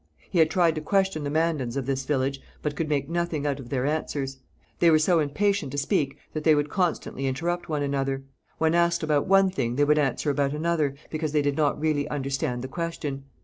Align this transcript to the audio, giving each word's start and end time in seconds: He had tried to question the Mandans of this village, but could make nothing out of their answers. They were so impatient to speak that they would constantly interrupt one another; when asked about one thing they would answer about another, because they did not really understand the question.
He 0.31 0.39
had 0.39 0.49
tried 0.49 0.73
to 0.73 0.81
question 0.81 1.23
the 1.23 1.29
Mandans 1.29 1.77
of 1.77 1.85
this 1.85 2.05
village, 2.05 2.41
but 2.63 2.75
could 2.75 2.89
make 2.89 3.07
nothing 3.07 3.45
out 3.45 3.59
of 3.59 3.69
their 3.69 3.85
answers. 3.85 4.39
They 4.79 4.89
were 4.89 4.97
so 4.97 5.19
impatient 5.19 5.71
to 5.73 5.77
speak 5.77 6.17
that 6.33 6.43
they 6.43 6.55
would 6.55 6.71
constantly 6.71 7.27
interrupt 7.27 7.69
one 7.69 7.83
another; 7.83 8.23
when 8.57 8.73
asked 8.73 9.03
about 9.03 9.27
one 9.27 9.51
thing 9.51 9.75
they 9.75 9.85
would 9.85 9.99
answer 9.99 10.31
about 10.31 10.53
another, 10.55 10.95
because 11.11 11.33
they 11.33 11.43
did 11.43 11.55
not 11.55 11.79
really 11.79 12.07
understand 12.09 12.63
the 12.63 12.67
question. 12.67 13.25